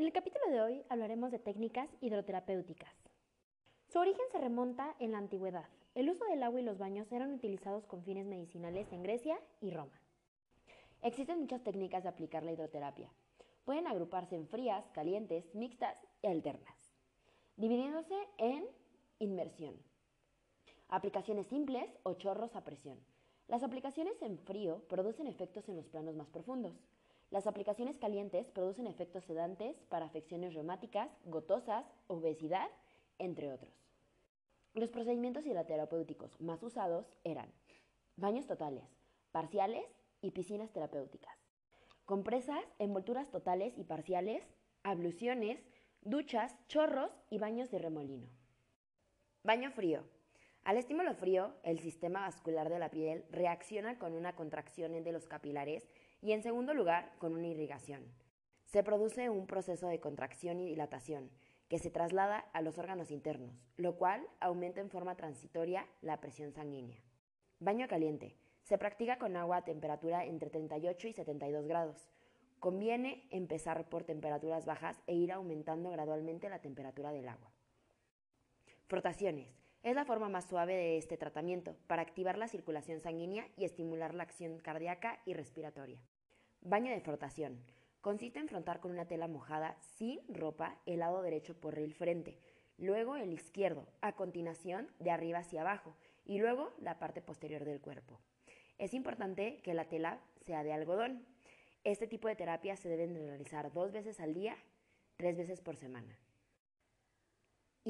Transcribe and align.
En 0.00 0.06
el 0.06 0.14
capítulo 0.14 0.46
de 0.50 0.62
hoy 0.62 0.82
hablaremos 0.88 1.30
de 1.30 1.38
técnicas 1.38 1.86
hidroterapéuticas. 2.00 2.88
Su 3.86 3.98
origen 3.98 4.24
se 4.32 4.38
remonta 4.38 4.96
en 4.98 5.12
la 5.12 5.18
antigüedad. 5.18 5.68
El 5.94 6.08
uso 6.08 6.24
del 6.24 6.42
agua 6.42 6.58
y 6.58 6.64
los 6.64 6.78
baños 6.78 7.12
eran 7.12 7.34
utilizados 7.34 7.84
con 7.84 8.02
fines 8.02 8.24
medicinales 8.24 8.90
en 8.92 9.02
Grecia 9.02 9.38
y 9.60 9.70
Roma. 9.70 10.00
Existen 11.02 11.38
muchas 11.38 11.62
técnicas 11.62 12.02
de 12.02 12.08
aplicar 12.08 12.42
la 12.44 12.52
hidroterapia. 12.52 13.12
Pueden 13.66 13.86
agruparse 13.86 14.36
en 14.36 14.48
frías, 14.48 14.88
calientes, 14.94 15.54
mixtas 15.54 15.98
y 16.22 16.28
alternas, 16.28 16.94
dividiéndose 17.56 18.16
en 18.38 18.64
inmersión, 19.18 19.76
aplicaciones 20.88 21.46
simples 21.46 21.90
o 22.04 22.14
chorros 22.14 22.56
a 22.56 22.64
presión. 22.64 22.98
Las 23.48 23.62
aplicaciones 23.62 24.22
en 24.22 24.38
frío 24.38 24.82
producen 24.88 25.26
efectos 25.26 25.68
en 25.68 25.76
los 25.76 25.88
planos 25.88 26.14
más 26.14 26.30
profundos. 26.30 26.72
Las 27.30 27.46
aplicaciones 27.46 27.96
calientes 27.96 28.50
producen 28.50 28.88
efectos 28.88 29.24
sedantes 29.24 29.76
para 29.88 30.06
afecciones 30.06 30.52
reumáticas, 30.52 31.08
gotosas, 31.24 31.86
obesidad, 32.08 32.68
entre 33.18 33.52
otros. 33.52 33.72
Los 34.74 34.90
procedimientos 34.90 35.46
hidroterapéuticos 35.46 36.40
más 36.40 36.62
usados 36.62 37.06
eran 37.22 37.52
baños 38.16 38.46
totales, 38.46 38.84
parciales 39.30 39.84
y 40.22 40.32
piscinas 40.32 40.72
terapéuticas. 40.72 41.36
Compresas, 42.04 42.64
envolturas 42.80 43.30
totales 43.30 43.78
y 43.78 43.84
parciales, 43.84 44.42
abluciones, 44.82 45.64
duchas, 46.02 46.56
chorros 46.66 47.12
y 47.30 47.38
baños 47.38 47.70
de 47.70 47.78
remolino. 47.78 48.28
Baño 49.44 49.70
frío. 49.70 50.02
Al 50.64 50.76
estímulo 50.76 51.14
frío, 51.14 51.54
el 51.62 51.78
sistema 51.78 52.20
vascular 52.20 52.68
de 52.68 52.78
la 52.78 52.90
piel 52.90 53.24
reacciona 53.30 53.98
con 53.98 54.14
una 54.14 54.34
contracción 54.34 55.02
de 55.02 55.12
los 55.12 55.26
capilares 55.26 55.88
y 56.22 56.32
en 56.32 56.42
segundo 56.42 56.74
lugar 56.74 57.12
con 57.18 57.34
una 57.34 57.48
irrigación. 57.48 58.04
Se 58.66 58.82
produce 58.82 59.30
un 59.30 59.46
proceso 59.46 59.88
de 59.88 60.00
contracción 60.00 60.60
y 60.60 60.66
dilatación 60.66 61.30
que 61.68 61.78
se 61.78 61.90
traslada 61.90 62.38
a 62.52 62.62
los 62.62 62.78
órganos 62.78 63.10
internos, 63.10 63.54
lo 63.76 63.96
cual 63.96 64.26
aumenta 64.40 64.80
en 64.80 64.90
forma 64.90 65.14
transitoria 65.14 65.86
la 66.02 66.20
presión 66.20 66.52
sanguínea. 66.52 66.98
Baño 67.60 67.86
caliente. 67.88 68.36
Se 68.64 68.78
practica 68.78 69.18
con 69.18 69.36
agua 69.36 69.58
a 69.58 69.64
temperatura 69.64 70.24
entre 70.24 70.50
38 70.50 71.08
y 71.08 71.12
72 71.12 71.66
grados. 71.66 72.08
Conviene 72.58 73.26
empezar 73.30 73.88
por 73.88 74.04
temperaturas 74.04 74.66
bajas 74.66 75.00
e 75.06 75.14
ir 75.14 75.32
aumentando 75.32 75.90
gradualmente 75.90 76.48
la 76.48 76.60
temperatura 76.60 77.12
del 77.12 77.28
agua. 77.28 77.50
Frotaciones. 78.86 79.59
Es 79.82 79.94
la 79.94 80.04
forma 80.04 80.28
más 80.28 80.44
suave 80.44 80.74
de 80.74 80.98
este 80.98 81.16
tratamiento 81.16 81.74
para 81.86 82.02
activar 82.02 82.36
la 82.36 82.48
circulación 82.48 83.00
sanguínea 83.00 83.48
y 83.56 83.64
estimular 83.64 84.14
la 84.14 84.24
acción 84.24 84.58
cardíaca 84.58 85.22
y 85.24 85.32
respiratoria. 85.32 85.98
Baño 86.60 86.92
de 86.92 87.00
frotación. 87.00 87.64
Consiste 88.02 88.40
en 88.40 88.48
frotar 88.48 88.80
con 88.80 88.90
una 88.90 89.06
tela 89.06 89.26
mojada 89.26 89.78
sin 89.80 90.20
ropa 90.28 90.78
el 90.84 90.98
lado 90.98 91.22
derecho 91.22 91.58
por 91.58 91.78
el 91.78 91.94
frente, 91.94 92.38
luego 92.76 93.16
el 93.16 93.32
izquierdo, 93.32 93.86
a 94.02 94.12
continuación 94.16 94.90
de 94.98 95.12
arriba 95.12 95.38
hacia 95.38 95.62
abajo 95.62 95.96
y 96.26 96.38
luego 96.38 96.74
la 96.78 96.98
parte 96.98 97.22
posterior 97.22 97.64
del 97.64 97.80
cuerpo. 97.80 98.20
Es 98.76 98.92
importante 98.92 99.62
que 99.62 99.72
la 99.72 99.88
tela 99.88 100.20
sea 100.44 100.62
de 100.62 100.74
algodón. 100.74 101.24
Este 101.84 102.06
tipo 102.06 102.28
de 102.28 102.36
terapias 102.36 102.80
se 102.80 102.90
deben 102.90 103.14
realizar 103.14 103.72
dos 103.72 103.92
veces 103.92 104.20
al 104.20 104.34
día, 104.34 104.58
tres 105.16 105.38
veces 105.38 105.62
por 105.62 105.76
semana. 105.76 106.18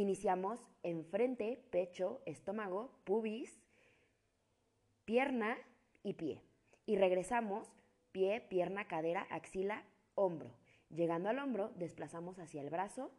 Iniciamos 0.01 0.59
en 0.83 1.05
frente, 1.05 1.62
pecho, 1.69 2.23
estómago, 2.25 2.91
pubis, 3.05 3.61
pierna 5.05 5.59
y 6.03 6.15
pie. 6.15 6.41
Y 6.87 6.97
regresamos 6.97 7.70
pie, 8.11 8.41
pierna, 8.41 8.89
cadera, 8.89 9.27
axila, 9.28 9.84
hombro. 10.15 10.56
Llegando 10.89 11.28
al 11.28 11.39
hombro, 11.39 11.71
desplazamos 11.77 12.39
hacia 12.39 12.62
el 12.62 12.71
brazo, 12.71 13.11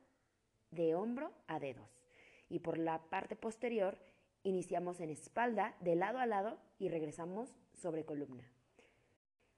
de 0.72 0.96
hombro 0.96 1.32
a 1.46 1.59
dedos. 1.59 2.02
Y 2.50 2.62
por 2.62 2.80
la 2.80 2.98
parte 3.12 3.36
posterior, 3.36 4.00
iniciamos 4.42 5.02
en 5.02 5.12
espalda, 5.12 5.76
de 5.82 5.94
lado 5.94 6.18
a 6.18 6.26
lado, 6.26 6.58
y 6.80 6.90
regresamos 6.90 7.53
sobre 7.74 8.06
columna. 8.06 8.52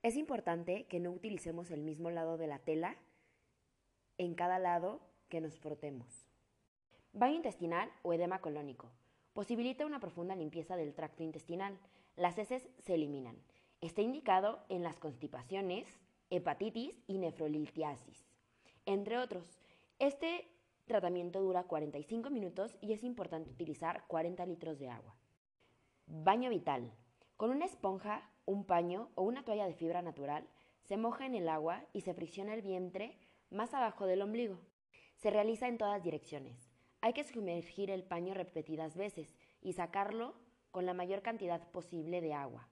Es 0.02 0.16
importante 0.16 0.84
que 0.88 1.00
no 1.00 1.10
utilicemos 1.10 1.70
el 1.70 1.80
mismo 1.80 2.10
lado 2.10 2.36
de 2.36 2.48
la 2.48 2.58
tela 2.58 2.98
en 4.18 4.34
cada 4.34 4.58
lado 4.58 5.00
que 5.30 5.40
nos 5.40 5.58
frotemos. 5.58 6.23
Baño 7.16 7.36
intestinal 7.36 7.88
o 8.02 8.12
edema 8.12 8.40
colónico. 8.40 8.90
Posibilita 9.34 9.86
una 9.86 10.00
profunda 10.00 10.34
limpieza 10.34 10.74
del 10.74 10.94
tracto 10.94 11.22
intestinal. 11.22 11.78
Las 12.16 12.36
heces 12.38 12.68
se 12.80 12.94
eliminan. 12.94 13.36
Está 13.80 14.02
indicado 14.02 14.64
en 14.68 14.82
las 14.82 14.98
constipaciones, 14.98 15.86
hepatitis 16.30 17.00
y 17.06 17.18
nefrolitiasis, 17.18 18.26
entre 18.84 19.18
otros. 19.18 19.60
Este 20.00 20.48
tratamiento 20.86 21.40
dura 21.40 21.62
45 21.62 22.30
minutos 22.30 22.76
y 22.80 22.92
es 22.92 23.04
importante 23.04 23.48
utilizar 23.48 24.04
40 24.08 24.44
litros 24.46 24.80
de 24.80 24.88
agua. 24.88 25.14
Baño 26.06 26.50
vital. 26.50 26.92
Con 27.36 27.50
una 27.50 27.66
esponja, 27.66 28.28
un 28.44 28.64
paño 28.64 29.10
o 29.14 29.22
una 29.22 29.44
toalla 29.44 29.68
de 29.68 29.74
fibra 29.74 30.02
natural, 30.02 30.48
se 30.82 30.96
moja 30.96 31.26
en 31.26 31.36
el 31.36 31.48
agua 31.48 31.84
y 31.92 32.00
se 32.00 32.12
fricciona 32.12 32.54
el 32.54 32.62
vientre 32.62 33.16
más 33.50 33.72
abajo 33.72 34.04
del 34.06 34.22
ombligo. 34.22 34.58
Se 35.14 35.30
realiza 35.30 35.68
en 35.68 35.78
todas 35.78 36.02
direcciones. 36.02 36.63
Hay 37.04 37.12
que 37.12 37.22
sumergir 37.22 37.90
el 37.90 38.02
paño 38.02 38.32
repetidas 38.32 38.96
veces 38.96 39.36
y 39.60 39.74
sacarlo 39.74 40.32
con 40.70 40.86
la 40.86 40.94
mayor 40.94 41.20
cantidad 41.20 41.60
posible 41.70 42.22
de 42.22 42.32
agua 42.32 42.66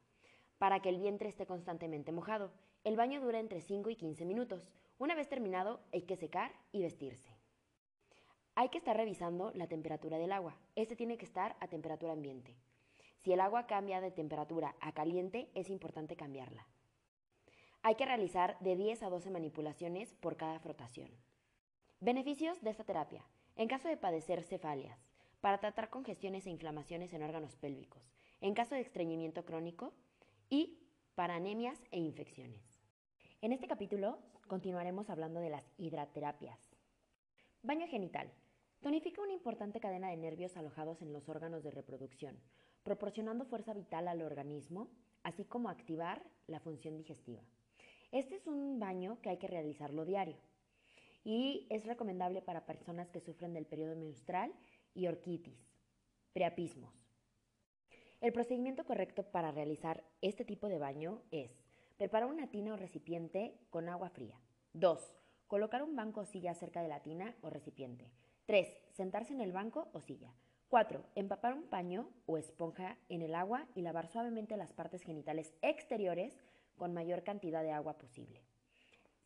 para 0.57 0.81
que 0.81 0.89
el 0.89 0.97
vientre 0.97 1.29
esté 1.29 1.45
constantemente 1.45 2.13
mojado. 2.13 2.51
El 2.83 2.97
baño 2.97 3.21
dura 3.21 3.41
entre 3.41 3.61
5 3.61 3.91
y 3.91 3.97
15 3.97 4.25
minutos. 4.25 4.73
Una 4.97 5.15
vez 5.15 5.29
terminado, 5.29 5.81
hay 5.93 6.05
que 6.05 6.17
secar 6.17 6.51
y 6.73 6.81
vestirse. 6.81 7.37
Hay 8.55 8.71
que 8.71 8.79
estar 8.79 8.97
revisando 8.97 9.53
la 9.55 9.67
temperatura 9.67 10.17
del 10.17 10.33
agua. 10.33 10.57
Este 10.77 10.97
tiene 10.97 11.19
que 11.19 11.27
estar 11.27 11.55
a 11.61 11.69
temperatura 11.69 12.15
ambiente. 12.15 12.57
Si 13.19 13.35
el 13.35 13.41
agua 13.41 13.67
cambia 13.67 14.01
de 14.01 14.13
temperatura 14.13 14.75
a 14.81 14.93
caliente, 14.93 15.51
es 15.55 15.69
importante 15.69 16.17
cambiarla. 16.17 16.67
Hay 17.83 17.97
que 17.97 18.07
realizar 18.07 18.59
de 18.61 18.77
10 18.77 19.03
a 19.03 19.11
12 19.11 19.29
manipulaciones 19.29 20.15
por 20.15 20.39
cada 20.39 20.59
frotación. 20.59 21.11
Beneficios 22.01 22.63
de 22.63 22.71
esta 22.71 22.85
terapia. 22.85 23.27
En 23.55 23.69
caso 23.69 23.89
de 23.89 23.99
padecer 23.99 24.43
cefalias, 24.45 24.99
para 25.43 25.59
tratar 25.59 25.91
congestiones 25.91 26.47
e 26.47 26.51
inflamaciones 26.51 27.13
en 27.13 27.23
órganos 27.23 27.57
pélvicos. 27.57 28.03
En 28.41 28.55
caso 28.55 28.75
de 28.75 28.81
estreñimiento 28.81 29.45
crónico, 29.45 29.93
y 30.49 30.79
para 31.15 31.35
anemias 31.35 31.79
e 31.91 31.99
infecciones. 31.99 32.63
En 33.43 33.53
este 33.53 33.67
capítulo 33.67 34.19
continuaremos 34.47 35.11
hablando 35.11 35.41
de 35.41 35.51
las 35.51 35.65
hidraterapias. 35.77 36.59
Baño 37.63 37.87
genital. 37.89 38.31
Tonifica 38.81 39.23
una 39.23 39.33
importante 39.33 39.81
cadena 39.81 40.09
de 40.09 40.17
nervios 40.17 40.57
alojados 40.57 41.03
en 41.03 41.13
los 41.13 41.29
órganos 41.29 41.63
de 41.63 41.71
reproducción, 41.71 42.41
proporcionando 42.83 43.45
fuerza 43.45 43.75
vital 43.75 44.09
al 44.09 44.23
organismo, 44.23 44.89
así 45.23 45.45
como 45.45 45.69
activar 45.69 46.23
la 46.47 46.59
función 46.59 46.97
digestiva. 46.97 47.43
Este 48.11 48.37
es 48.37 48.47
un 48.47 48.81
baño 48.81 49.19
que 49.23 49.31
hay 49.31 49.39
que 49.39 49.47
realizarlo 49.47 50.05
diario 50.05 50.39
y 51.25 51.67
es 51.71 51.87
recomendable 51.87 52.43
para 52.43 52.67
personas 52.67 53.11
que 53.11 53.21
sufren 53.21 53.53
del 53.53 53.67
periodo 53.67 53.97
menstrual 53.97 54.53
y 54.95 55.07
orquitis, 55.07 55.59
priapismos. 56.33 56.95
El 58.21 58.33
procedimiento 58.33 58.85
correcto 58.85 59.25
para 59.25 59.51
realizar 59.51 60.05
este 60.21 60.45
tipo 60.45 60.69
de 60.69 60.79
baño 60.79 61.23
es 61.31 61.51
preparar 61.97 62.29
una 62.29 62.49
tina 62.51 62.75
o 62.75 62.77
recipiente 62.77 63.59
con 63.71 63.89
agua 63.89 64.11
fría. 64.11 64.41
2. 64.75 65.17
Colocar 65.47 65.83
un 65.83 65.97
banco 65.97 66.21
o 66.21 66.25
silla 66.25 66.55
cerca 66.55 66.83
de 66.83 66.89
la 66.89 67.01
tina 67.01 67.37
o 67.43 67.51
recipiente. 67.51 68.11
3. 68.47 68.69
Sentarse 68.93 69.33
en 69.33 69.41
el 69.41 69.53
banco 69.53 69.89
o 69.93 70.01
silla. 70.01 70.33
4. 70.69 71.05
Empapar 71.17 71.55
un 71.55 71.65
paño 71.65 72.11
o 72.27 72.39
esponja 72.39 72.97
en 73.09 73.23
el 73.23 73.35
agua 73.35 73.69
y 73.75 73.83
lavar 73.83 74.09
suavemente 74.09 74.57
las 74.57 74.73
partes 74.73 75.03
genitales 75.03 75.53
exteriores 75.61 76.39
con 76.77 76.95
mayor 76.95 77.25
cantidad 77.25 77.63
de 77.63 77.73
agua 77.73 77.99
posible. 77.99 78.43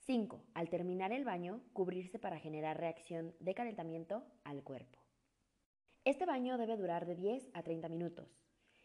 5. 0.07 0.41
Al 0.55 0.69
terminar 0.69 1.11
el 1.11 1.25
baño, 1.25 1.63
cubrirse 1.73 2.21
para 2.21 2.39
generar 2.39 2.79
reacción 2.79 3.35
de 3.41 3.55
calentamiento 3.55 4.23
al 4.45 4.63
cuerpo. 4.63 5.01
Este 6.05 6.27
baño 6.27 6.59
debe 6.59 6.77
durar 6.77 7.07
de 7.07 7.17
10 7.17 7.51
a 7.55 7.65
30 7.65 7.89
minutos 7.89 8.41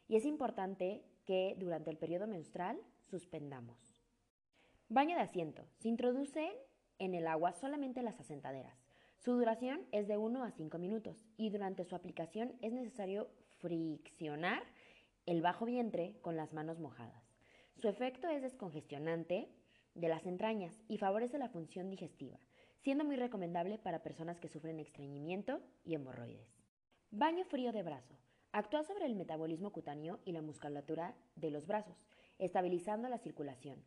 y 0.07 0.15
es 0.15 0.25
importante 0.25 1.03
que 1.25 1.55
durante 1.59 1.91
el 1.91 1.97
periodo 1.97 2.25
menstrual 2.25 2.81
suspendamos. 3.03 3.93
Baño 4.89 5.15
de 5.15 5.21
asiento. 5.21 5.67
Se 5.77 5.89
introduce 5.89 6.57
en 6.97 7.13
el 7.13 7.27
agua 7.27 7.53
solamente 7.53 8.01
las 8.01 8.19
asentaderas. 8.19 8.83
Su 9.19 9.33
duración 9.33 9.85
es 9.91 10.07
de 10.07 10.17
1 10.17 10.43
a 10.43 10.49
5 10.49 10.79
minutos 10.79 11.23
y 11.37 11.51
durante 11.51 11.85
su 11.85 11.95
aplicación 11.95 12.53
es 12.61 12.73
necesario 12.73 13.29
friccionar 13.59 14.63
el 15.27 15.43
bajo 15.43 15.65
vientre 15.65 16.17
con 16.21 16.35
las 16.35 16.51
manos 16.51 16.79
mojadas. 16.79 17.23
Su 17.75 17.87
efecto 17.89 18.27
es 18.27 18.41
descongestionante 18.41 19.49
de 19.93 20.07
las 20.07 20.25
entrañas 20.25 20.79
y 20.87 20.97
favorece 20.97 21.37
la 21.37 21.49
función 21.49 21.89
digestiva, 21.89 22.39
siendo 22.79 23.03
muy 23.03 23.15
recomendable 23.15 23.77
para 23.77 24.03
personas 24.03 24.39
que 24.39 24.47
sufren 24.47 24.79
estreñimiento 24.79 25.61
y 25.83 25.95
hemorroides. 25.95 26.61
Baño 27.11 27.45
frío 27.45 27.71
de 27.71 27.83
brazo. 27.83 28.15
Actúa 28.53 28.83
sobre 28.83 29.05
el 29.05 29.15
metabolismo 29.15 29.71
cutáneo 29.71 30.19
y 30.25 30.31
la 30.31 30.41
musculatura 30.41 31.15
de 31.35 31.51
los 31.51 31.67
brazos, 31.67 32.05
estabilizando 32.37 33.07
la 33.07 33.17
circulación. 33.17 33.83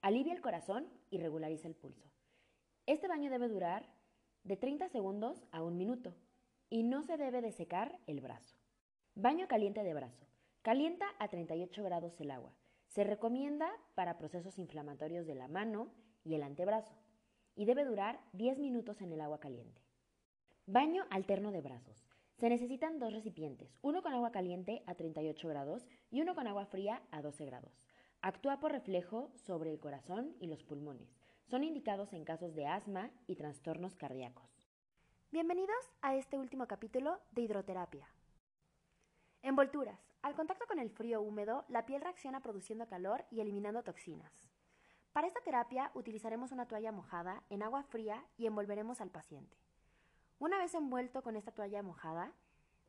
Alivia 0.00 0.32
el 0.32 0.40
corazón 0.40 0.86
y 1.10 1.18
regulariza 1.18 1.68
el 1.68 1.74
pulso. 1.74 2.08
Este 2.86 3.08
baño 3.08 3.30
debe 3.30 3.48
durar 3.48 3.86
de 4.42 4.56
30 4.56 4.88
segundos 4.88 5.46
a 5.52 5.62
un 5.62 5.76
minuto 5.76 6.14
y 6.68 6.82
no 6.82 7.02
se 7.02 7.16
debe 7.16 7.40
de 7.40 7.52
secar 7.52 7.98
el 8.06 8.20
brazo. 8.20 8.56
Baño 9.14 9.48
caliente 9.48 9.82
de 9.82 9.94
brazo. 9.94 10.26
Calienta 10.62 11.06
a 11.18 11.28
38 11.28 11.82
grados 11.82 12.20
el 12.20 12.30
agua. 12.30 12.52
Se 12.94 13.02
recomienda 13.02 13.68
para 13.96 14.18
procesos 14.18 14.56
inflamatorios 14.56 15.26
de 15.26 15.34
la 15.34 15.48
mano 15.48 15.88
y 16.22 16.36
el 16.36 16.44
antebrazo 16.44 16.94
y 17.56 17.64
debe 17.64 17.84
durar 17.84 18.20
10 18.34 18.60
minutos 18.60 19.02
en 19.02 19.10
el 19.10 19.20
agua 19.20 19.40
caliente. 19.40 19.82
Baño 20.66 21.04
alterno 21.10 21.50
de 21.50 21.60
brazos. 21.60 22.06
Se 22.36 22.48
necesitan 22.48 23.00
dos 23.00 23.12
recipientes, 23.12 23.76
uno 23.82 24.00
con 24.00 24.12
agua 24.12 24.30
caliente 24.30 24.84
a 24.86 24.94
38 24.94 25.48
grados 25.48 25.88
y 26.12 26.22
uno 26.22 26.36
con 26.36 26.46
agua 26.46 26.66
fría 26.66 27.02
a 27.10 27.20
12 27.20 27.46
grados. 27.46 27.82
Actúa 28.20 28.60
por 28.60 28.70
reflejo 28.70 29.32
sobre 29.34 29.72
el 29.72 29.80
corazón 29.80 30.36
y 30.38 30.46
los 30.46 30.62
pulmones. 30.62 31.18
Son 31.46 31.64
indicados 31.64 32.12
en 32.12 32.24
casos 32.24 32.54
de 32.54 32.68
asma 32.68 33.10
y 33.26 33.34
trastornos 33.34 33.96
cardíacos. 33.96 34.68
Bienvenidos 35.32 35.90
a 36.00 36.14
este 36.14 36.38
último 36.38 36.68
capítulo 36.68 37.18
de 37.32 37.42
hidroterapia. 37.42 38.06
Envolturas. 39.42 40.13
Al 40.24 40.34
contacto 40.34 40.66
con 40.66 40.78
el 40.78 40.88
frío 40.88 41.20
húmedo, 41.20 41.66
la 41.68 41.84
piel 41.84 42.00
reacciona 42.00 42.40
produciendo 42.40 42.88
calor 42.88 43.26
y 43.30 43.42
eliminando 43.42 43.82
toxinas. 43.82 44.32
Para 45.12 45.26
esta 45.26 45.42
terapia 45.42 45.90
utilizaremos 45.92 46.50
una 46.50 46.66
toalla 46.66 46.92
mojada 46.92 47.42
en 47.50 47.62
agua 47.62 47.82
fría 47.82 48.24
y 48.38 48.46
envolveremos 48.46 49.02
al 49.02 49.10
paciente. 49.10 49.54
Una 50.38 50.56
vez 50.56 50.72
envuelto 50.72 51.22
con 51.22 51.36
esta 51.36 51.52
toalla 51.52 51.82
mojada, 51.82 52.32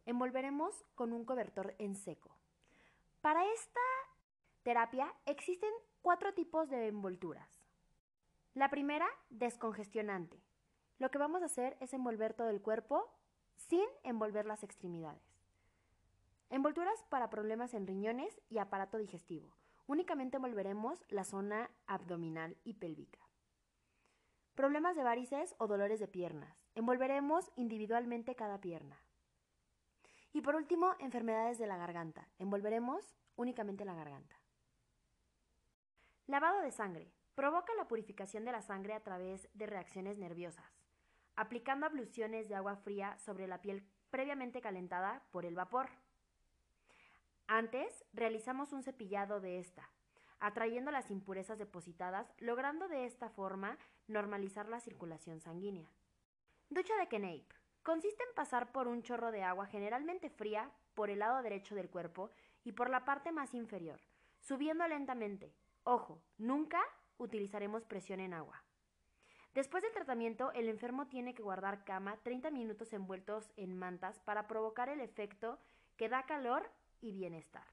envolveremos 0.05 0.85
con 0.95 1.11
un 1.11 1.25
cobertor 1.25 1.75
en 1.77 1.97
seco. 1.97 2.33
Para 3.19 3.43
esta 3.51 3.81
terapia 4.63 5.13
existen 5.25 5.73
cuatro 6.01 6.33
tipos 6.33 6.69
de 6.69 6.87
envolturas. 6.87 7.49
La 8.53 8.69
primera, 8.69 9.09
descongestionante. 9.29 10.41
Lo 10.99 11.11
que 11.11 11.17
vamos 11.17 11.41
a 11.41 11.47
hacer 11.47 11.75
es 11.81 11.93
envolver 11.93 12.33
todo 12.33 12.47
el 12.47 12.61
cuerpo 12.61 13.11
sin 13.57 13.83
envolver 14.03 14.45
las 14.45 14.63
extremidades. 14.63 15.35
Envolturas 16.55 17.03
para 17.09 17.29
problemas 17.29 17.73
en 17.73 17.85
riñones 17.85 18.41
y 18.47 18.59
aparato 18.59 18.97
digestivo. 18.97 19.57
Únicamente 19.87 20.37
envolveremos 20.37 21.03
la 21.09 21.25
zona 21.25 21.69
abdominal 21.85 22.55
y 22.63 22.75
pélvica. 22.75 23.19
Problemas 24.53 24.95
de 24.95 25.03
varices 25.03 25.53
o 25.57 25.67
dolores 25.67 25.99
de 25.99 26.07
piernas. 26.07 26.65
Envolveremos 26.73 27.51
individualmente 27.57 28.35
cada 28.35 28.61
pierna. 28.61 29.03
Y 30.31 30.39
por 30.39 30.55
último, 30.55 30.95
enfermedades 30.99 31.57
de 31.57 31.67
la 31.67 31.75
garganta. 31.75 32.29
Envolveremos 32.39 33.17
únicamente 33.35 33.83
la 33.83 33.95
garganta. 33.95 34.39
Lavado 36.25 36.61
de 36.61 36.71
sangre. 36.71 37.11
Provoca 37.35 37.73
la 37.75 37.89
purificación 37.89 38.45
de 38.45 38.53
la 38.53 38.61
sangre 38.61 38.93
a 38.93 39.03
través 39.03 39.49
de 39.51 39.65
reacciones 39.65 40.17
nerviosas, 40.17 40.79
aplicando 41.35 41.85
abluciones 41.85 42.47
de 42.47 42.55
agua 42.55 42.77
fría 42.77 43.17
sobre 43.17 43.45
la 43.45 43.59
piel 43.61 43.85
previamente 44.09 44.61
calentada 44.61 45.21
por 45.31 45.45
el 45.45 45.55
vapor. 45.55 45.89
Antes, 47.47 48.03
realizamos 48.11 48.73
un 48.73 48.81
cepillado 48.81 49.39
de 49.39 49.59
esta, 49.59 49.87
atrayendo 50.39 50.89
las 50.89 51.11
impurezas 51.11 51.59
depositadas, 51.59 52.33
logrando 52.39 52.87
de 52.87 53.05
esta 53.05 53.29
forma 53.29 53.77
normalizar 54.07 54.67
la 54.67 54.79
circulación 54.79 55.39
sanguínea. 55.39 55.87
Ducha 56.69 56.95
de 56.97 57.07
Keneip. 57.07 57.51
Consiste 57.83 58.23
en 58.23 58.33
pasar 58.33 58.71
por 58.71 58.87
un 58.87 59.03
chorro 59.03 59.31
de 59.31 59.43
agua 59.43 59.67
generalmente 59.67 60.31
fría 60.31 60.71
por 60.95 61.11
el 61.11 61.19
lado 61.19 61.43
derecho 61.43 61.75
del 61.75 61.91
cuerpo 61.91 62.31
y 62.63 62.71
por 62.71 62.89
la 62.89 63.05
parte 63.05 63.31
más 63.31 63.53
inferior, 63.53 64.01
subiendo 64.39 64.87
lentamente. 64.87 65.53
Ojo, 65.83 66.23
nunca 66.39 66.81
utilizaremos 67.17 67.85
presión 67.85 68.21
en 68.21 68.33
agua. 68.33 68.63
Después 69.53 69.83
del 69.83 69.93
tratamiento, 69.93 70.51
el 70.53 70.67
enfermo 70.67 71.07
tiene 71.07 71.35
que 71.35 71.43
guardar 71.43 71.83
cama 71.83 72.17
30 72.23 72.49
minutos 72.49 72.91
envueltos 72.91 73.51
en 73.55 73.77
mantas 73.77 74.19
para 74.21 74.47
provocar 74.47 74.89
el 74.89 74.99
efecto 74.99 75.59
que 75.95 76.09
da 76.09 76.25
calor 76.25 76.71
y 77.05 77.11
bienestar. 77.11 77.63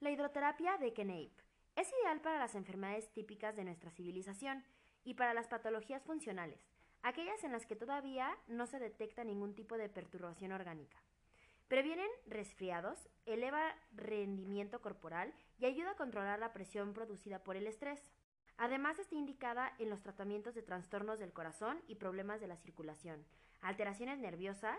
La 0.00 0.10
hidroterapia 0.10 0.78
de 0.78 0.94
Keneip 0.94 1.32
es 1.76 1.92
ideal 2.00 2.20
para 2.20 2.38
las 2.38 2.54
enfermedades 2.54 3.12
típicas 3.12 3.54
de 3.54 3.64
nuestra 3.64 3.90
civilización 3.90 4.64
y 5.04 5.14
para 5.14 5.34
las 5.34 5.46
patologías 5.46 6.02
funcionales, 6.02 6.58
aquellas 7.02 7.44
en 7.44 7.52
las 7.52 7.66
que 7.66 7.76
todavía 7.76 8.34
no 8.46 8.66
se 8.66 8.78
detecta 8.78 9.24
ningún 9.24 9.54
tipo 9.54 9.76
de 9.76 9.88
perturbación 9.88 10.52
orgánica. 10.52 10.96
Previenen 11.68 12.08
resfriados, 12.26 13.10
eleva 13.26 13.76
rendimiento 13.92 14.80
corporal 14.80 15.34
y 15.58 15.66
ayuda 15.66 15.90
a 15.90 15.96
controlar 15.96 16.38
la 16.38 16.54
presión 16.54 16.94
producida 16.94 17.44
por 17.44 17.56
el 17.56 17.66
estrés. 17.66 18.00
Además 18.56 18.98
está 18.98 19.16
indicada 19.16 19.74
en 19.78 19.90
los 19.90 20.02
tratamientos 20.02 20.54
de 20.54 20.62
trastornos 20.62 21.18
del 21.18 21.34
corazón 21.34 21.82
y 21.86 21.96
problemas 21.96 22.40
de 22.40 22.48
la 22.48 22.56
circulación, 22.56 23.26
alteraciones 23.60 24.18
nerviosas 24.18 24.78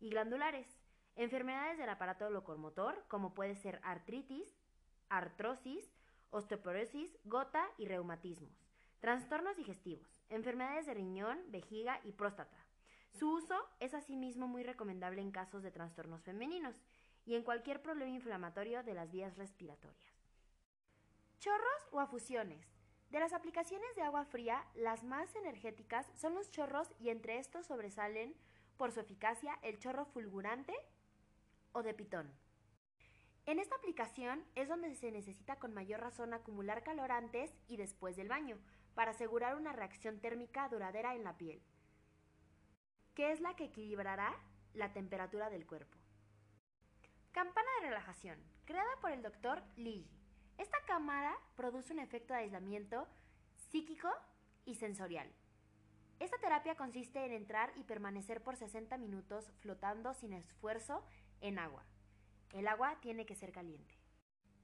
y 0.00 0.08
glandulares, 0.08 0.66
enfermedades 1.16 1.78
del 1.78 1.88
aparato 1.88 2.30
locomotor 2.30 3.04
como 3.08 3.34
puede 3.34 3.56
ser 3.56 3.80
artritis, 3.82 4.56
artrosis, 5.08 5.92
osteoporosis, 6.30 7.18
gota 7.24 7.66
y 7.78 7.86
reumatismos, 7.86 8.68
trastornos 9.00 9.56
digestivos, 9.56 10.22
enfermedades 10.28 10.86
de 10.86 10.94
riñón, 10.94 11.38
vejiga 11.50 12.00
y 12.04 12.12
próstata, 12.12 12.66
su 13.18 13.32
uso 13.32 13.56
es 13.80 13.94
asimismo 13.94 14.46
muy 14.46 14.62
recomendable 14.62 15.22
en 15.22 15.30
casos 15.30 15.62
de 15.62 15.70
trastornos 15.70 16.22
femeninos 16.22 16.76
y 17.24 17.34
en 17.34 17.42
cualquier 17.42 17.80
problema 17.80 18.10
inflamatorio 18.10 18.82
de 18.82 18.92
las 18.92 19.10
vías 19.10 19.38
respiratorias. 19.38 20.14
Chorros 21.38 21.88
o 21.92 22.00
afusiones. 22.00 22.68
De 23.08 23.18
las 23.18 23.32
aplicaciones 23.32 23.94
de 23.96 24.02
agua 24.02 24.26
fría, 24.26 24.66
las 24.74 25.02
más 25.02 25.34
energéticas 25.34 26.06
son 26.14 26.34
los 26.34 26.50
chorros 26.50 26.92
y 26.98 27.08
entre 27.08 27.38
estos 27.38 27.66
sobresalen 27.66 28.34
por 28.76 28.92
su 28.92 29.00
eficacia 29.00 29.58
el 29.62 29.78
chorro 29.78 30.04
fulgurante 30.04 30.74
o 31.76 31.82
de 31.82 31.94
pitón. 31.94 32.32
En 33.44 33.58
esta 33.58 33.76
aplicación 33.76 34.44
es 34.54 34.68
donde 34.68 34.94
se 34.94 35.12
necesita 35.12 35.56
con 35.56 35.74
mayor 35.74 36.00
razón 36.00 36.34
acumular 36.34 36.82
calor 36.82 37.12
antes 37.12 37.54
y 37.68 37.76
después 37.76 38.16
del 38.16 38.28
baño 38.28 38.58
para 38.94 39.12
asegurar 39.12 39.54
una 39.54 39.72
reacción 39.72 40.20
térmica 40.20 40.68
duradera 40.68 41.14
en 41.14 41.22
la 41.22 41.36
piel 41.36 41.62
que 43.16 43.32
es 43.32 43.40
la 43.40 43.56
que 43.56 43.64
equilibrará 43.64 44.36
la 44.74 44.92
temperatura 44.92 45.48
del 45.48 45.66
cuerpo. 45.66 45.96
Campana 47.32 47.68
de 47.80 47.88
relajación, 47.88 48.38
creada 48.66 48.94
por 49.00 49.10
el 49.10 49.22
doctor 49.22 49.62
Ligi. 49.76 50.06
Esta 50.58 50.76
cámara 50.86 51.34
produce 51.56 51.94
un 51.94 51.98
efecto 51.98 52.34
de 52.34 52.40
aislamiento 52.40 53.08
psíquico 53.70 54.10
y 54.66 54.74
sensorial. 54.74 55.32
Esta 56.20 56.36
terapia 56.38 56.76
consiste 56.76 57.24
en 57.24 57.32
entrar 57.32 57.72
y 57.76 57.84
permanecer 57.84 58.42
por 58.42 58.56
60 58.56 58.98
minutos 58.98 59.50
flotando 59.60 60.12
sin 60.12 60.34
esfuerzo 60.34 61.02
en 61.40 61.58
agua. 61.58 61.84
El 62.52 62.68
agua 62.68 62.98
tiene 63.00 63.26
que 63.26 63.34
ser 63.34 63.52
caliente. 63.52 63.94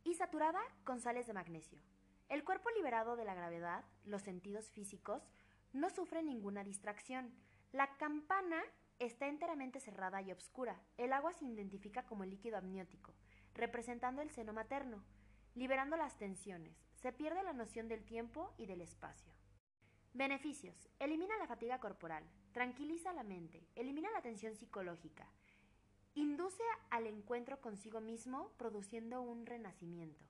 Y 0.05 0.15
saturada 0.15 0.61
con 0.85 1.01
sales 1.01 1.27
de 1.27 1.33
magnesio. 1.33 1.81
El 2.29 2.45
cuerpo 2.45 2.71
liberado 2.71 3.17
de 3.17 3.25
la 3.25 3.35
gravedad, 3.35 3.85
los 4.05 4.23
sentidos 4.23 4.71
físicos, 4.71 5.23
no 5.73 5.91
sufre 5.91 6.23
ninguna 6.23 6.65
distracción, 6.65 7.35
la 7.73 7.97
campana 7.97 8.63
está 8.99 9.27
enteramente 9.27 9.81
cerrada 9.81 10.23
y 10.23 10.33
oscura. 10.33 10.81
El 10.97 11.13
agua 11.13 11.33
se 11.33 11.47
identifica 11.47 12.05
como 12.05 12.25
líquido 12.25 12.59
amniótico, 12.59 13.15
representando 13.55 14.23
el 14.23 14.31
seno 14.31 14.53
materno, 14.53 15.03
liberando 15.55 15.97
las 15.97 16.17
tensiones. 16.17 16.77
Se 16.95 17.13
pierde 17.13 17.43
la 17.43 17.53
noción 17.53 17.89
del 17.89 18.05
tiempo 18.05 18.55
y 18.59 18.67
del 18.67 18.81
espacio. 18.81 19.33
Beneficios. 20.15 20.89
Elimina 20.99 21.37
la 21.39 21.47
fatiga 21.47 21.81
corporal, 21.81 22.25
tranquiliza 22.53 23.13
la 23.13 23.23
mente, 23.23 23.67
elimina 23.75 24.11
la 24.11 24.21
tensión 24.21 24.55
psicológica, 24.55 25.27
induce 26.15 26.63
al 26.91 27.07
encuentro 27.07 27.61
consigo 27.61 28.01
mismo 28.01 28.53
produciendo 28.57 29.23
un 29.23 29.47
renacimiento. 29.47 30.25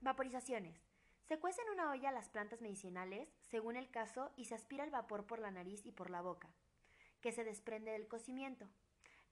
Vaporizaciones. 0.00 0.78
Se 1.28 1.38
cuece 1.38 1.62
en 1.62 1.70
una 1.70 1.90
olla 1.90 2.12
las 2.12 2.28
plantas 2.28 2.60
medicinales, 2.60 3.28
según 3.50 3.76
el 3.76 3.90
caso, 3.90 4.30
y 4.36 4.44
se 4.44 4.54
aspira 4.54 4.84
el 4.84 4.90
vapor 4.90 5.26
por 5.26 5.38
la 5.38 5.50
nariz 5.50 5.84
y 5.84 5.92
por 5.92 6.10
la 6.10 6.22
boca 6.22 6.48
que 7.20 7.32
se 7.32 7.42
desprende 7.42 7.90
del 7.90 8.06
cocimiento. 8.06 8.68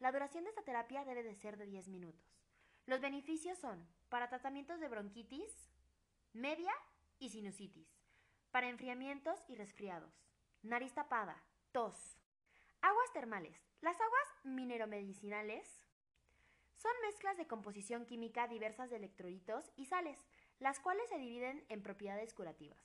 La 0.00 0.10
duración 0.10 0.42
de 0.42 0.50
esta 0.50 0.64
terapia 0.64 1.04
debe 1.04 1.22
de 1.22 1.36
ser 1.36 1.56
de 1.56 1.66
10 1.66 1.86
minutos. 1.86 2.28
Los 2.86 3.00
beneficios 3.00 3.56
son 3.58 3.86
para 4.08 4.28
tratamientos 4.28 4.80
de 4.80 4.88
bronquitis, 4.88 5.70
media 6.32 6.72
y 7.20 7.30
sinusitis, 7.30 7.88
para 8.50 8.68
enfriamientos 8.68 9.38
y 9.46 9.54
resfriados, 9.54 10.12
nariz 10.62 10.92
tapada, 10.92 11.40
tos. 11.70 12.18
Aguas 12.82 13.12
termales. 13.12 13.56
Las 13.84 14.00
aguas 14.00 14.28
mineromedicinales 14.44 15.68
son 16.74 16.92
mezclas 17.02 17.36
de 17.36 17.46
composición 17.46 18.06
química 18.06 18.48
diversas 18.48 18.88
de 18.88 18.96
electrolitos 18.96 19.70
y 19.76 19.84
sales, 19.84 20.18
las 20.58 20.80
cuales 20.80 21.06
se 21.10 21.18
dividen 21.18 21.62
en 21.68 21.82
propiedades 21.82 22.32
curativas. 22.32 22.78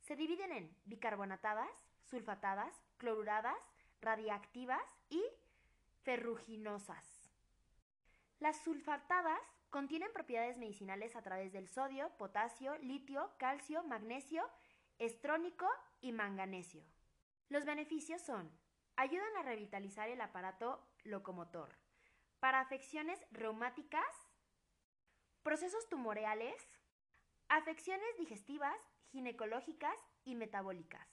Se 0.00 0.16
dividen 0.16 0.50
en 0.50 0.76
bicarbonatadas, 0.84 1.70
sulfatadas, 2.02 2.74
cloruradas, 2.96 3.56
radiactivas 4.00 4.82
y 5.10 5.22
ferruginosas. 6.02 7.06
Las 8.40 8.60
sulfatadas 8.64 9.40
contienen 9.70 10.12
propiedades 10.12 10.58
medicinales 10.58 11.14
a 11.14 11.22
través 11.22 11.52
del 11.52 11.68
sodio, 11.68 12.10
potasio, 12.18 12.76
litio, 12.78 13.30
calcio, 13.38 13.84
magnesio 13.84 14.44
estrónico 14.98 15.68
y 16.00 16.10
manganesio. 16.10 16.82
Los 17.48 17.64
beneficios 17.64 18.20
son, 18.22 18.50
ayudan 18.96 19.36
a 19.36 19.42
revitalizar 19.42 20.08
el 20.08 20.20
aparato 20.20 20.86
locomotor, 21.04 21.76
para 22.40 22.60
afecciones 22.60 23.18
reumáticas, 23.30 24.04
procesos 25.42 25.88
tumoreales, 25.88 26.68
afecciones 27.48 28.16
digestivas, 28.18 28.76
ginecológicas 29.10 29.96
y 30.24 30.34
metabólicas, 30.34 31.08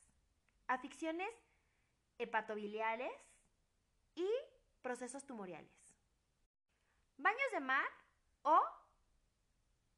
afecciones 0.67 1.31
hepatobiliares 2.17 3.13
y 4.15 4.29
procesos 4.81 5.25
tumoriales. 5.25 5.95
Baños 7.17 7.51
de 7.51 7.59
mar 7.59 7.85
o 8.41 8.59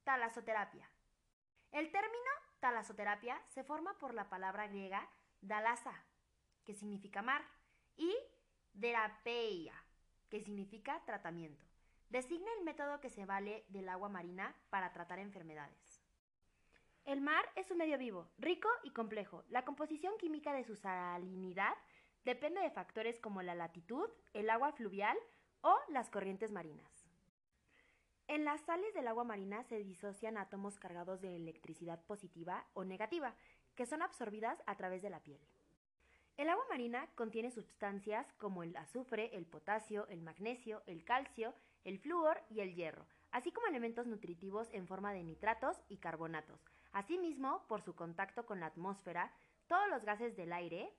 talasoterapia. 0.03 0.89
El 1.71 1.91
término 1.91 2.31
talasoterapia 2.59 3.41
se 3.47 3.63
forma 3.63 3.97
por 3.97 4.13
la 4.13 4.29
palabra 4.29 4.67
griega 4.67 5.09
dalasa, 5.41 6.05
que 6.63 6.73
significa 6.73 7.21
mar, 7.21 7.45
y 7.97 8.13
derapeia, 8.73 9.73
que 10.29 10.41
significa 10.41 11.01
tratamiento. 11.05 11.65
Designa 12.09 12.51
el 12.57 12.63
método 12.63 12.99
que 12.99 13.09
se 13.09 13.25
vale 13.25 13.65
del 13.69 13.89
agua 13.89 14.09
marina 14.09 14.55
para 14.69 14.93
tratar 14.93 15.19
enfermedades. 15.19 16.01
El 17.05 17.21
mar 17.21 17.45
es 17.55 17.69
un 17.71 17.77
medio 17.77 17.97
vivo, 17.97 18.29
rico 18.37 18.69
y 18.83 18.91
complejo. 18.91 19.43
La 19.49 19.63
composición 19.63 20.17
química 20.17 20.53
de 20.53 20.63
su 20.63 20.75
salinidad 20.75 21.75
depende 22.23 22.61
de 22.61 22.71
factores 22.71 23.19
como 23.19 23.43
la 23.43 23.53
latitud, 23.53 24.09
el 24.33 24.49
agua 24.49 24.71
fluvial 24.71 25.17
o 25.61 25.77
las 25.89 26.09
corrientes 26.09 26.51
marinas. 26.51 27.05
En 28.27 28.43
las 28.43 28.61
sales 28.61 28.91
del 28.95 29.07
agua 29.07 29.23
marina 29.23 29.63
se 29.63 29.83
disocian 29.83 30.37
átomos 30.37 30.79
cargados 30.79 31.21
de 31.21 31.35
electricidad 31.35 32.03
positiva 32.05 32.65
o 32.73 32.83
negativa, 32.83 33.35
que 33.75 33.85
son 33.85 34.01
absorbidas 34.01 34.63
a 34.65 34.75
través 34.75 35.03
de 35.03 35.11
la 35.11 35.19
piel. 35.19 35.39
El 36.37 36.49
agua 36.49 36.65
marina 36.69 37.07
contiene 37.15 37.49
sustancias 37.49 38.27
como 38.33 38.61
el 38.61 38.75
azufre, 38.75 39.33
el 39.37 39.45
potasio, 39.45 40.05
el 40.09 40.21
magnesio, 40.21 40.83
el 40.85 41.05
calcio, 41.05 41.53
el 41.85 41.97
flúor 41.97 42.41
y 42.49 42.59
el 42.59 42.75
hierro, 42.75 43.07
así 43.31 43.53
como 43.53 43.67
elementos 43.67 44.05
nutritivos 44.05 44.67
en 44.73 44.85
forma 44.85 45.13
de 45.13 45.23
nitratos 45.23 45.77
y 45.87 45.97
carbonatos. 45.97 46.65
Asimismo, 46.91 47.65
por 47.69 47.81
su 47.81 47.95
contacto 47.95 48.45
con 48.45 48.59
la 48.59 48.65
atmósfera, 48.65 49.31
todos 49.67 49.87
los 49.89 50.03
gases 50.03 50.35
del 50.35 50.51
aire, 50.51 50.93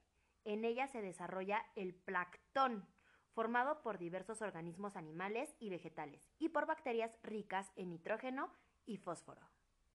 en 0.44 0.64
ella 0.64 0.86
se 0.86 1.02
desarrolla 1.02 1.66
el 1.74 1.94
plancton, 1.94 2.86
formado 3.32 3.82
por 3.82 3.98
diversos 3.98 4.40
organismos 4.40 4.96
animales 4.96 5.54
y 5.58 5.68
vegetales, 5.68 6.30
y 6.38 6.48
por 6.48 6.64
bacterias 6.64 7.14
ricas 7.22 7.70
en 7.76 7.90
nitrógeno 7.90 8.50
y 8.86 8.96
fósforo. 8.96 9.42